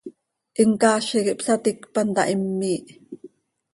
[0.57, 2.85] Him caazi quij ihpsaticpan taa, him miih.